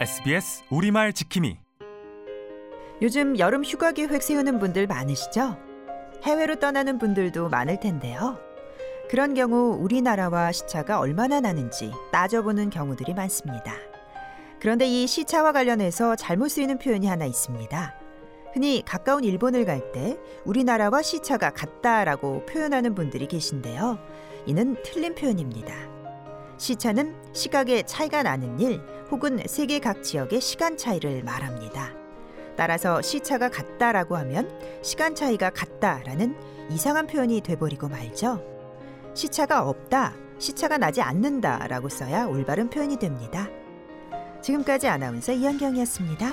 SBS 0.00 0.62
우리말 0.70 1.12
지킴이 1.12 1.58
요즘 3.02 3.38
여름 3.38 3.62
휴가 3.62 3.92
계획 3.92 4.22
세우는 4.22 4.58
분들 4.58 4.86
많으시죠? 4.86 5.58
해외로 6.22 6.54
떠나는 6.58 6.98
분들도 6.98 7.50
많을 7.50 7.78
텐데요. 7.80 8.38
그런 9.10 9.34
경우 9.34 9.76
우리나라와 9.78 10.52
시차가 10.52 11.00
얼마나 11.00 11.40
나는지 11.40 11.92
따져보는 12.12 12.70
경우들이 12.70 13.12
많습니다. 13.12 13.74
그런데 14.58 14.86
이 14.86 15.06
시차와 15.06 15.52
관련해서 15.52 16.16
잘못 16.16 16.48
쓰이는 16.48 16.78
표현이 16.78 17.06
하나 17.06 17.26
있습니다. 17.26 17.94
흔히 18.54 18.82
가까운 18.86 19.22
일본을 19.22 19.66
갈 19.66 19.92
때 19.92 20.16
우리나라와 20.46 21.02
시차가 21.02 21.50
같다라고 21.50 22.46
표현하는 22.46 22.94
분들이 22.94 23.28
계신데요. 23.28 23.98
이는 24.46 24.76
틀린 24.82 25.14
표현입니다. 25.14 25.74
시차는 26.56 27.16
시각의 27.34 27.86
차이가 27.86 28.22
나는 28.22 28.60
일 28.60 28.80
혹은 29.10 29.40
세계 29.46 29.80
각 29.80 30.02
지역의 30.02 30.40
시간 30.40 30.76
차이를 30.76 31.22
말합니다. 31.24 31.92
따라서 32.56 33.02
시차가 33.02 33.48
같다라고 33.48 34.16
하면 34.18 34.50
시간 34.82 35.14
차이가 35.14 35.50
같다라는 35.50 36.36
이상한 36.70 37.06
표현이 37.06 37.40
돼버리고 37.40 37.88
말죠. 37.88 38.44
시차가 39.14 39.68
없다, 39.68 40.14
시차가 40.38 40.78
나지 40.78 41.02
않는다라고 41.02 41.88
써야 41.88 42.26
올바른 42.26 42.70
표현이 42.70 42.98
됩니다. 42.98 43.48
지금까지 44.42 44.88
아나운서 44.88 45.32
이현경이었습니다. 45.32 46.32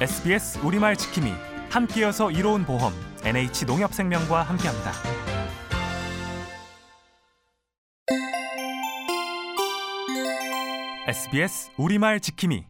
SBS 0.00 0.58
우리말 0.64 0.96
지킴이 0.96 1.32
함께여서 1.68 2.30
이로운 2.30 2.64
보험 2.64 2.92
NH 3.24 3.66
농협생명과 3.66 4.42
함께합니다. 4.42 5.29
SBS 11.10 11.72
우리말 11.76 12.20
지킴이 12.20 12.64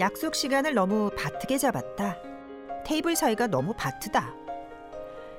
약속 0.00 0.34
시간을 0.34 0.74
너무 0.74 1.10
바트게 1.16 1.56
잡았다. 1.56 2.18
테이블 2.84 3.16
사이가 3.16 3.46
너무 3.46 3.72
바트다. 3.74 4.34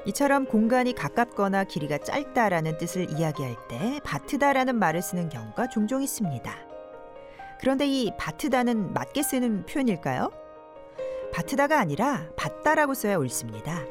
이처럼 0.08 0.48
공간이 0.48 0.96
가깝거나 0.96 1.66
길이가 1.66 2.00
짧다라는 2.00 2.80
뜻을 2.80 3.12
이야기할 3.12 3.56
때 3.68 4.00
바트다라는 4.04 4.80
말을 4.80 5.04
쓰는 5.04 5.30
경우가 5.30 5.70
종종 5.70 6.02
있습니다. 6.02 6.52
그런데 7.60 7.86
이 7.86 8.12
바트다는 8.18 8.94
맞게 8.94 9.22
쓰는 9.22 9.68
표현일까요? 9.68 10.32
바트다가 11.32 11.80
아니라 11.80 12.26
받다라고 12.38 12.96
써야 12.96 13.18
옳습니다. 13.18 13.84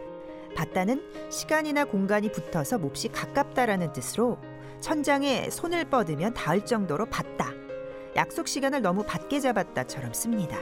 받다는 0.56 1.30
시간이나 1.30 1.84
공간이 1.84 2.32
붙어서 2.32 2.78
몹시 2.78 3.10
가깝다라는 3.10 3.92
뜻으로 3.92 4.38
천장에 4.84 5.48
손을 5.48 5.86
뻗으면 5.86 6.34
닿을 6.34 6.66
정도로 6.66 7.06
받다. 7.06 7.52
약속 8.16 8.46
시간을 8.46 8.82
너무 8.82 9.02
받게 9.02 9.40
잡았다처럼 9.40 10.12
씁니다. 10.12 10.58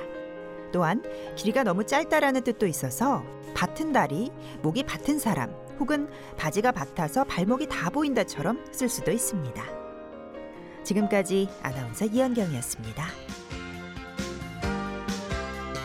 또한 0.73 1.03
길이가 1.35 1.65
너무 1.65 1.85
짧다라는 1.85 2.45
뜻도 2.45 2.69
있어서 2.69 3.25
밭은 3.57 3.93
다리, 3.93 4.31
목이 4.63 4.85
밭은 4.85 5.19
사람 5.19 5.51
혹은 5.81 6.09
바지가 6.37 6.71
밭아서 6.71 7.25
발목이 7.25 7.67
다 7.67 7.91
보인다처럼 7.91 8.65
쓸 8.71 8.89
수도 8.89 9.11
있습니다. 9.11 9.61
지금까지 10.85 11.49
아나운서 11.61 12.05
이현경이었습니다. 12.05 13.05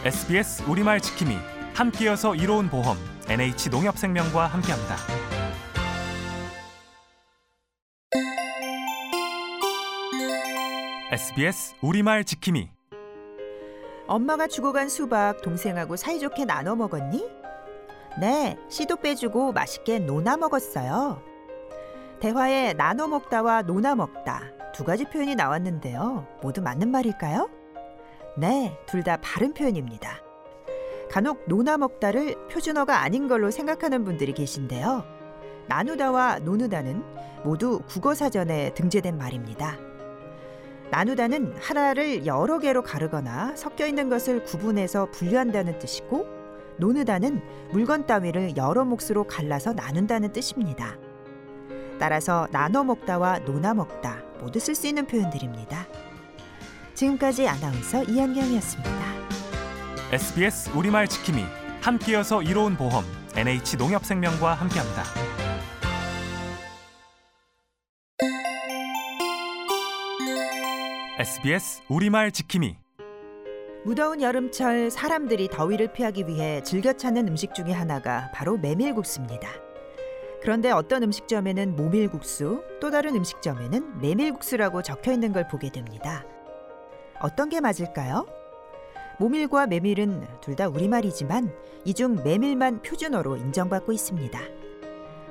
SBS 0.06 0.70
우리말 0.70 1.02
지킴이 1.02 1.36
함께여서 1.74 2.36
이로운 2.36 2.70
보험 2.70 2.98
NH 3.28 3.72
농협생명과 3.72 4.46
함께합니다. 4.46 5.27
SBS 11.12 11.76
우리말 11.82 12.26
지킴이 12.26 12.70
엄마가 14.08 14.48
주고 14.48 14.74
간 14.74 14.90
수박 14.90 15.42
동생하고 15.42 15.96
사이좋게 15.96 16.46
나눠 16.46 16.76
먹었니? 16.76 17.26
네, 18.20 18.58
씨도 18.70 18.98
빼주고 18.98 19.52
맛있게 19.54 20.00
노나 20.00 20.38
먹었어요. 20.38 21.22
대화에 22.20 22.74
나눠 22.74 23.08
먹다와 23.08 23.62
노나 23.62 23.96
먹다 23.96 24.42
두 24.74 24.84
가지 24.84 25.06
표현이 25.06 25.36
나왔는데요. 25.36 26.28
모두 26.42 26.62
맞는 26.62 26.90
말일까요? 26.90 27.50
네, 28.38 28.78
둘 28.86 29.04
다 29.04 29.18
바른 29.22 29.54
표현입니다. 29.54 30.20
간혹 31.10 31.46
노나 31.48 31.78
먹다를 31.78 32.36
표준어가 32.50 33.02
아닌 33.02 33.28
걸로 33.30 33.50
생각하는 33.50 34.04
분들이 34.04 34.34
계신데요. 34.34 35.06
나누다와 35.68 36.40
노누다는 36.40 37.04
모두 37.44 37.80
국어 37.88 38.14
사전에 38.14 38.74
등재된 38.74 39.18
말입니다. 39.18 39.78
나누다는 40.92 41.56
하나를 41.60 42.26
여러 42.26 42.60
개로 42.60 42.82
가르거나 42.82 43.56
섞여 43.56 43.86
있는 43.86 44.10
것을 44.10 44.44
구분해서 44.44 45.12
분류한다는 45.12 45.80
뜻이고 45.80 46.28
노누다는 46.78 47.42
물건 47.72 48.06
따위를 48.06 48.56
여러 48.56 48.86
몫으로 48.86 49.26
갈라서 49.26 49.74
나눈다는 49.74 50.32
뜻입니다. 50.32 50.96
따라서 52.00 52.48
나눠 52.52 52.84
먹다와 52.84 53.40
노나 53.40 53.74
먹다 53.74 54.22
모두 54.40 54.60
쓸 54.60 54.76
수 54.76 54.88
있는 54.88 55.06
표현들입니다. 55.08 55.88
지금까지 56.94 57.48
아나운서 57.48 58.04
이한경이었습니다. 58.04 58.92
SBS 60.12 60.72
우리말 60.76 61.08
지킴이 61.08 61.44
함께여서 61.82 62.42
이로운 62.42 62.78
보험 62.78 63.04
NH 63.36 63.78
농협생명과 63.78 64.54
함께합니다. 64.54 65.27
SBS 71.28 71.82
우리말 71.90 72.32
지킴이 72.32 72.78
무더운 73.84 74.22
여름철 74.22 74.90
사람들이 74.90 75.50
더위를 75.50 75.92
피하기 75.92 76.26
위해 76.26 76.64
즐겨 76.64 76.94
찾는 76.94 77.28
음식 77.28 77.54
중에 77.54 77.74
하나가 77.74 78.32
바로 78.34 78.58
메밀국수입니다. 78.58 79.50
그런데 80.42 80.72
어떤 80.72 81.04
음식점에는 81.04 81.76
모밀국수, 81.76 82.64
또 82.80 82.92
다른 82.92 83.14
음식점에는 83.18 84.00
메밀국수라고 84.00 84.82
적혀 84.82 85.12
있는 85.12 85.34
걸 85.34 85.50
보게 85.50 85.70
됩니다. 85.70 86.24
어떤 87.20 87.50
게 87.50 87.60
맞을까요? 87.60 88.26
모밀과 89.20 89.68
메밀은 89.68 90.26
둘 90.40 90.56
다 90.56 90.70
우리말이지만 90.70 91.54
이중 91.84 92.24
메밀만 92.24 92.84
표준어로 92.84 93.36
인정받고 93.36 93.92
있습니다. 93.92 94.40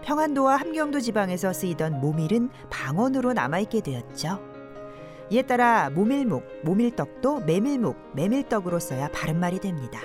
평안도와 0.03 0.57
함경도 0.57 1.01
지방에서 1.01 1.55
쓰이던 1.55 2.01
모밀은 2.01 2.51
방언으로 2.69 3.33
남아있게 3.33 3.81
되었죠. 3.81 4.56
이에 5.31 5.43
따라 5.43 5.91
모밀묵, 5.91 6.45
모밀떡도 6.63 7.41
메밀묵, 7.41 7.97
메밀떡으로 8.15 8.79
써야 8.79 9.09
바른말이 9.09 9.61
됩니다. 9.61 10.01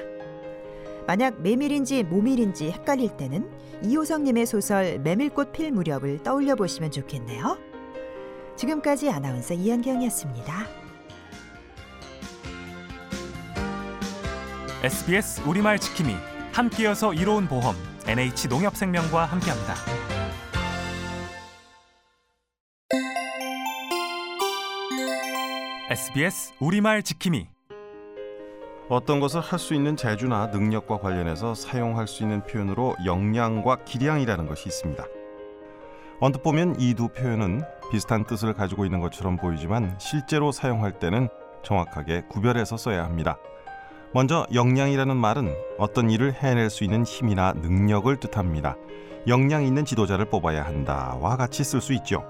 만약 1.05 1.41
메밀인지 1.41 2.03
모밀인지 2.03 2.71
헷갈릴 2.71 3.17
때는 3.17 3.49
이호성님의 3.83 4.45
소설 4.45 4.99
메밀꽃 4.99 5.51
필 5.51 5.71
무렵을 5.71 6.23
떠올려 6.23 6.55
보시면 6.55 6.91
좋겠네요. 6.91 7.57
지금까지 8.55 9.09
아나운서 9.09 9.53
이현경이었습니다. 9.53 10.53
SBS 14.83 15.41
우리말 15.47 15.79
지킴이 15.79 16.15
함께여서 16.51 17.13
이로운 17.13 17.47
보험 17.47 17.75
NH 18.07 18.47
농협생명과 18.47 19.25
함께합니다. 19.25 20.10
SBS 25.91 26.53
우리말 26.61 27.03
지킴이 27.03 27.49
어떤 28.87 29.19
것을 29.19 29.41
할 29.41 29.59
수 29.59 29.73
있는 29.73 29.97
재주나 29.97 30.47
능력과 30.47 30.99
관련해서 30.99 31.53
사용할 31.53 32.07
수 32.07 32.23
있는 32.23 32.41
표현으로 32.45 32.95
역량과 33.05 33.83
기량이라는 33.83 34.47
것이 34.47 34.69
있습니다. 34.69 35.03
언뜻 36.21 36.43
보면 36.43 36.79
이 36.79 36.93
두 36.93 37.09
표현은 37.09 37.63
비슷한 37.91 38.23
뜻을 38.23 38.53
가지고 38.53 38.85
있는 38.85 39.01
것처럼 39.01 39.35
보이지만 39.35 39.97
실제로 39.99 40.53
사용할 40.53 40.97
때는 40.97 41.27
정확하게 41.61 42.21
구별해서 42.29 42.77
써야 42.77 43.03
합니다. 43.03 43.37
먼저 44.13 44.47
역량이라는 44.53 45.17
말은 45.17 45.53
어떤 45.77 46.09
일을 46.09 46.35
해낼 46.35 46.69
수 46.69 46.85
있는 46.85 47.03
힘이나 47.03 47.51
능력을 47.51 48.15
뜻합니다. 48.21 48.77
역량 49.27 49.65
있는 49.65 49.83
지도자를 49.83 50.23
뽑아야 50.29 50.63
한다와 50.63 51.35
같이 51.35 51.65
쓸 51.65 51.81
수 51.81 51.91
있죠. 51.95 52.23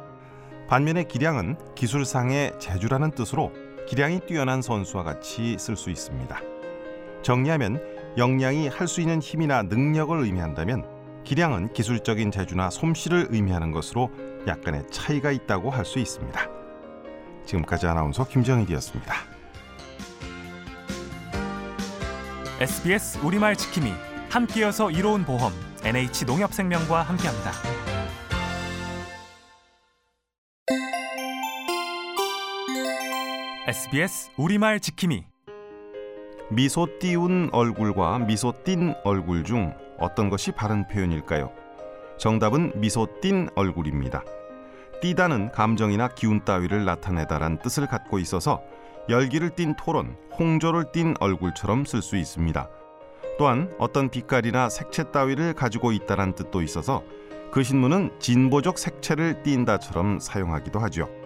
반면에 0.71 1.03
기량은 1.03 1.57
기술상의 1.75 2.53
재주라는 2.57 3.11
뜻으로 3.11 3.51
기량이 3.89 4.21
뛰어난 4.21 4.61
선수와 4.61 5.03
같이 5.03 5.57
쓸 5.59 5.75
수 5.75 5.89
있습니다. 5.89 6.39
정리하면 7.23 7.83
역량이 8.15 8.69
할 8.69 8.87
수 8.87 9.01
있는 9.01 9.19
힘이나 9.19 9.63
능력을 9.63 10.17
의미한다면 10.17 10.85
기량은 11.25 11.73
기술적인 11.73 12.31
재주나 12.31 12.69
솜씨를 12.69 13.27
의미하는 13.31 13.73
것으로 13.73 14.11
약간의 14.47 14.83
차이가 14.91 15.31
있다고 15.31 15.71
할 15.71 15.83
수 15.83 15.99
있습니다. 15.99 16.39
지금까지 17.45 17.87
아나운서 17.87 18.25
김정일이었습니다. 18.25 19.13
SBS 22.61 23.19
우리말 23.25 23.57
지킴이 23.57 23.91
함께여서 24.29 24.89
이로운 24.89 25.25
보험 25.25 25.51
NH 25.83 26.23
농협생명과 26.23 27.01
함께합니다. 27.01 27.80
SBS 33.67 34.31
우리말 34.37 34.79
지킴이 34.79 35.25
미소 36.49 36.87
띄운 36.99 37.49
얼굴과 37.51 38.19
미소 38.19 38.53
띈 38.63 38.93
얼굴 39.03 39.43
중 39.43 39.73
어떤 39.99 40.29
것이 40.29 40.51
바른 40.51 40.87
표현일까요? 40.87 41.51
정답은 42.17 42.79
미소 42.79 43.07
띈 43.21 43.49
얼굴입니다. 43.55 44.23
띄다는 45.01 45.51
감정이나 45.51 46.07
기운 46.09 46.45
따위를 46.45 46.85
나타내다란 46.85 47.59
뜻을 47.59 47.87
갖고 47.87 48.19
있어서 48.19 48.61
열기를 49.09 49.49
띤 49.51 49.75
토론, 49.75 50.15
홍조를 50.39 50.91
띤 50.91 51.15
얼굴처럼 51.19 51.85
쓸 51.85 52.01
수 52.01 52.17
있습니다. 52.17 52.69
또한 53.37 53.73
어떤 53.79 54.09
빛깔이나 54.09 54.69
색채 54.69 55.11
따위를 55.11 55.53
가지고 55.53 55.91
있다란 55.91 56.35
뜻도 56.35 56.61
있어서 56.61 57.03
그 57.51 57.63
신문은 57.63 58.19
진보적 58.19 58.77
색채를 58.77 59.43
띈다처럼 59.43 60.19
사용하기도 60.19 60.79
하죠. 60.79 61.20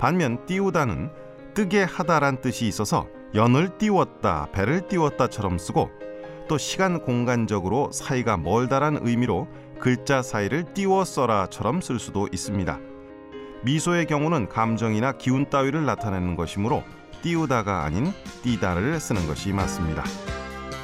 반면 0.00 0.44
띄우다는 0.46 1.10
뜨게 1.52 1.82
하다란 1.82 2.40
뜻이 2.40 2.66
있어서 2.66 3.06
연을 3.34 3.76
띄웠다, 3.76 4.48
배를 4.50 4.88
띄웠다처럼 4.88 5.58
쓰고 5.58 5.90
또 6.48 6.56
시간 6.56 7.02
공간적으로 7.02 7.92
사이가 7.92 8.38
멀다란 8.38 8.98
의미로 9.02 9.46
글자 9.78 10.22
사이를 10.22 10.72
띄워 10.74 11.04
써라처럼 11.04 11.82
쓸 11.82 11.98
수도 11.98 12.28
있습니다. 12.32 12.80
미소의 13.62 14.06
경우는 14.06 14.48
감정이나 14.48 15.12
기운 15.12 15.48
따위를 15.50 15.84
나타내는 15.84 16.34
것이므로 16.34 16.82
띄우다가 17.22 17.84
아닌 17.84 18.12
띄다를 18.42 18.98
쓰는 18.98 19.26
것이 19.26 19.52
맞습니다. 19.52 20.02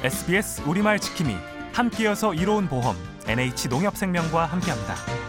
SBS 0.03 0.61
우리말 0.67 0.99
지킴이 0.99 1.35
함께여서 1.73 2.35
이로운 2.35 2.67
보험 2.67 2.95
NH 3.27 3.67
농협생명과 3.69 4.45
함께합니다. 4.45 5.26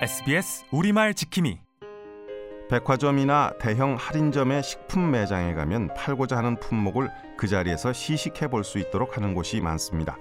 SBS 0.00 0.64
우리말 0.70 1.12
지킴이 1.12 1.58
백화점이나 2.70 3.50
대형 3.58 3.96
할인점의 3.98 4.62
식품 4.62 5.10
매장에 5.10 5.54
가면 5.54 5.92
팔고자 5.94 6.36
하는 6.36 6.54
품목을 6.60 7.10
그 7.36 7.48
자리에서 7.48 7.92
시식해 7.92 8.46
볼 8.46 8.62
수 8.62 8.78
있도록 8.78 9.16
하는 9.16 9.34
곳이 9.34 9.60
많습니다. 9.60 10.16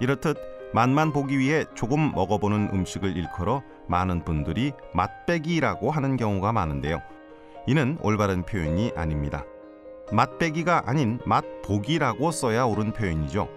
이렇듯 0.00 0.36
맛만 0.74 1.12
보기 1.12 1.38
위해 1.38 1.66
조금 1.76 2.10
먹어보는 2.16 2.70
음식을 2.72 3.16
일컬어 3.16 3.62
많은 3.86 4.24
분들이 4.24 4.72
맛배기라고 4.92 5.92
하는 5.92 6.16
경우가 6.16 6.52
많은데요. 6.52 7.00
이는 7.68 7.98
올바른 8.02 8.42
표현이 8.42 8.94
아닙니다. 8.96 9.44
맛배기가 10.10 10.82
아닌 10.86 11.20
맛보기라고 11.24 12.32
써야 12.32 12.64
옳은 12.64 12.92
표현이죠. 12.92 13.48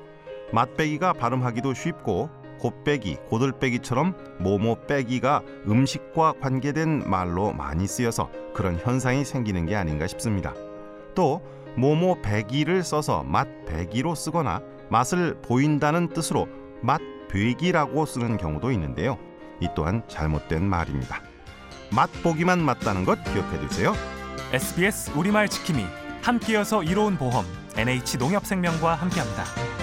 맛배기가 0.53 1.13
발음하기도 1.13 1.73
쉽고 1.73 2.29
곱빼기, 2.59 3.17
고들빼기처럼 3.27 4.15
모모 4.39 4.85
빼기가 4.87 5.41
음식과 5.67 6.33
관계된 6.41 7.09
말로 7.09 7.53
많이 7.53 7.87
쓰여서 7.87 8.29
그런 8.53 8.77
현상이 8.77 9.25
생기는 9.25 9.65
게 9.65 9.75
아닌가 9.75 10.07
싶습니다. 10.07 10.53
또 11.15 11.41
모모 11.75 12.21
배기를 12.21 12.83
써서 12.83 13.23
맛배기로 13.23 14.15
쓰거나 14.15 14.61
맛을 14.89 15.41
보인다는 15.41 16.09
뜻으로 16.09 16.47
맛배기라고 16.81 18.05
쓰는 18.05 18.37
경우도 18.37 18.71
있는데요. 18.71 19.17
이 19.59 19.67
또한 19.75 20.03
잘못된 20.07 20.63
말입니다. 20.63 21.21
맛보기만 21.91 22.59
맞다는 22.59 23.05
것 23.05 23.23
기억해 23.23 23.59
두세요. 23.59 23.93
SBS 24.53 25.11
우리말 25.15 25.47
지킴이 25.47 25.85
함께여서 26.21 26.83
이로운 26.83 27.17
보험 27.17 27.45
NH 27.77 28.17
농협생명과 28.17 28.95
함께합니다. 28.95 29.78